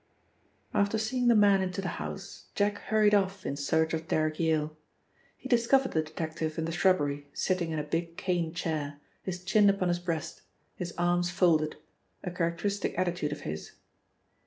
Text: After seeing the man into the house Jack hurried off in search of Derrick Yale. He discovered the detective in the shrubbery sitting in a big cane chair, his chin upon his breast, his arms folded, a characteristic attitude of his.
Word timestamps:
After 0.73 0.97
seeing 0.97 1.27
the 1.27 1.35
man 1.35 1.61
into 1.61 1.79
the 1.79 1.87
house 2.01 2.45
Jack 2.55 2.79
hurried 2.79 3.13
off 3.13 3.45
in 3.45 3.55
search 3.55 3.93
of 3.93 4.07
Derrick 4.07 4.39
Yale. 4.39 4.75
He 5.37 5.47
discovered 5.47 5.91
the 5.91 6.01
detective 6.01 6.57
in 6.57 6.65
the 6.65 6.71
shrubbery 6.71 7.27
sitting 7.33 7.69
in 7.69 7.77
a 7.77 7.83
big 7.83 8.17
cane 8.17 8.51
chair, 8.51 8.99
his 9.21 9.43
chin 9.43 9.69
upon 9.69 9.89
his 9.89 9.99
breast, 9.99 10.41
his 10.73 10.91
arms 10.97 11.29
folded, 11.29 11.75
a 12.23 12.31
characteristic 12.31 12.97
attitude 12.97 13.31
of 13.31 13.41
his. 13.41 13.73